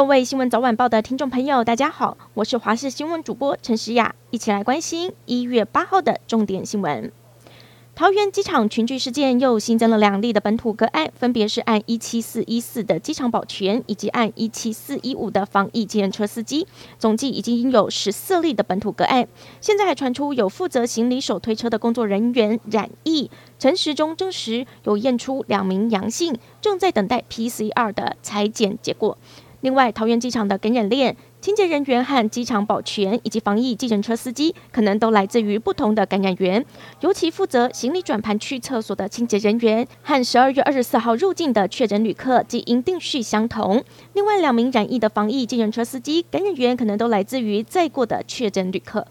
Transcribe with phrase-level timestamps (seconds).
[0.00, 7.12] 各位新闻早晚报的听众朋友，大家好，我是华视新闻主播陈诗雅，一起来关心一月八号的重点新闻。
[7.94, 16.66] 桃园机场群聚事件又新增了两例的本土个案，分别是按一七四一四的机场保全，以及按一七四一五的防疫计程车司机，
[16.98, 19.28] 总计已经有十四例的本土个案。
[19.60, 29.18] 现在还传出有负责行李手推车的工作人员染疫，陈时中证实有验出两名阳性，正在等待 PCR 的裁检结果。
[29.62, 36.64] 另外，桃园机场的感染链，清洁人员和机场保全以及防疫计程车司机，可能都来自于不同的感染源。
[37.00, 43.84] 尤其负责行李转盘去厕所的清洁人员，和十二月二十四号入境的确诊旅客基因定序相同。
[44.14, 49.06] 另外两名染疫的防疫计程车司机，感染源可能都来自于在过的确诊旅客。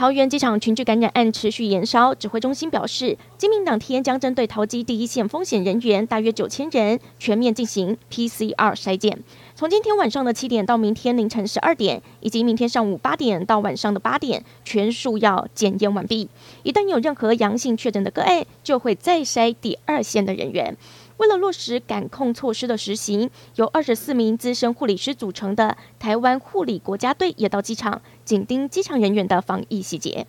[0.00, 9.22] 桃园机场群聚感染案持续延烧，指挥中心表示，今明两天将针对桃机第一线风险人员大约九千人全面进行 PCR 筛检，
[9.54, 16.30] 从今天晚上的七点到明天凌晨十二点，以及明天上午八点到晚上的八点，全数要检验完毕。
[16.62, 20.74] 一旦有任何阳性确诊的个案，就会再筛第二线的人员。
[21.20, 30.26] 为了落实感控措施的实行，由二十四名资深护理师组成的台湾护理国家队也到机场紧盯机场人员的防疫细节。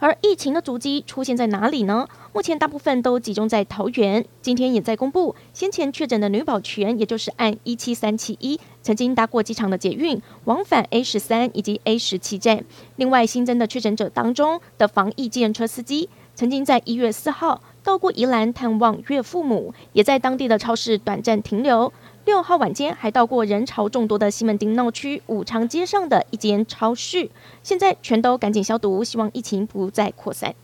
[0.00, 2.08] 而疫情的足迹出现在哪里呢？
[2.32, 4.26] 目前大部分都集中在桃园。
[4.42, 12.64] 今天也在公布先前确诊的女保全，也就是案一七三七一，曾经搭过机场的捷运往返 A 十三以及 A 十七站。
[12.96, 17.62] 另外新增的确诊者当中的防疫计程车司机，曾经在一月四号。
[17.84, 21.92] 到过宜兰探望岳父母，也在当地的超市短暂停留。
[22.24, 27.28] 六号晚间还到过人潮众多的西门町闹区武昌街上的一间超市。
[27.62, 30.54] 现在全都赶紧消毒，希望疫情不再扩散。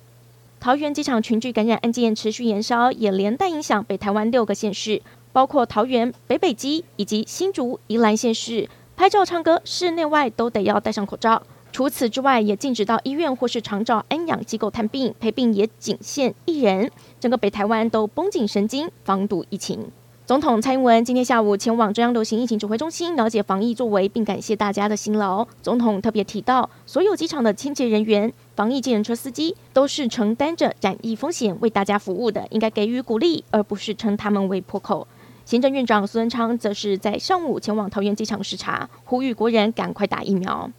[0.58, 8.70] 桃园机场群聚感染案件持续延烧，也连带影响北台湾六个县市，包括桃园、北北基以及新竹、宜兰县市。
[8.96, 11.42] 拍照、唱歌，室内外都得要戴上口罩。
[11.72, 16.90] 除此之外，也禁止到医院或是长照安养机构探病，陪病也仅限一人。
[17.18, 19.90] 整个北台湾都绷紧神经，防堵疫情。
[20.26, 25.44] 总统蔡英文今天下午前往中央流行疫情指挥中心了解防疫作为，并感谢大家的辛劳。
[25.60, 35.06] 总统特别提到，所有机场的清洁人员、防疫计程车司机都是承担着染疫风险为大家服务的，应该给予鼓励，而不是称他们为破口。
[35.44, 40.70] 行政院长苏贞昌则是在上午前往桃园机场视察，呼吁国人赶快打疫苗。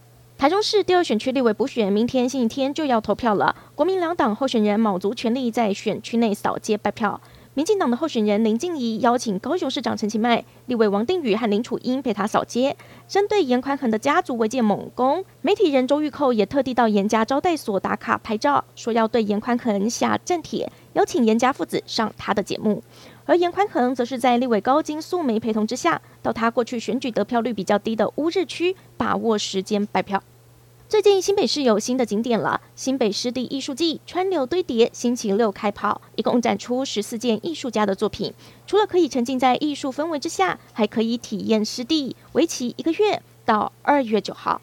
[0.41, 3.55] 台中市第二选区立委补选，明天星期天就要投票了。
[3.75, 7.21] 国民两党候选人卯足全力在选区内扫街拜票。
[7.53, 12.75] 民进党的候选人林静怡邀请高雄市长陈其迈、立委王定宇和林楚英陪他扫街。
[13.07, 22.81] 针对严宽恒的家族违建猛攻，媒体人周玉蔻也特地到严家招待所打卡拍照，说要对严宽恒下战帖，邀请严家父子上他的节目。
[23.25, 30.23] 而严宽恒则是在立委高金素梅陪同之下，到他过去选举得票率比较低的乌日区，把握时间拜票。
[30.91, 38.33] 最近新北市有新的景点了，新北湿地艺术季川流堆叠，星期六开跑，一共展出十四件艺术家的作品。
[38.67, 44.61] 除了可以沉浸在艺术氛围之下，还可以体验湿地，为期一个月到二月九号。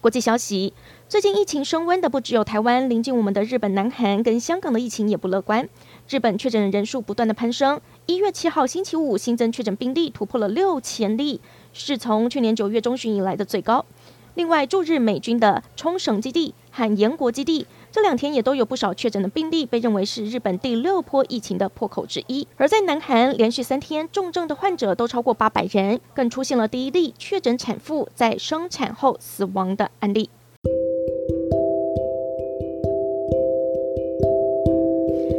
[0.00, 0.72] 国际消息，
[1.08, 5.68] 最近疫情升温的不只有台湾，临近我们的日本、南韩跟香港的疫情也不乐观。
[6.08, 11.40] 日本确诊人数不断的攀升，一月七号星期五新增确诊病例突破了六千例，
[11.72, 13.84] 是从去年九月中旬以来的最高。
[14.34, 22.46] 另外，驻日美军的冲绳基地和岩国基地这两天也都有不少确诊的病例，被认为是日本第六波疫情的破口之一。
[22.56, 30.28] 而在南韩，连续三天重症的患者都超过八百人，更出现了第一例确诊产妇在生产后死亡的案例。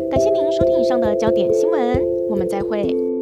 [0.10, 3.15] 感谢您收听以上的焦点新闻，我们再会。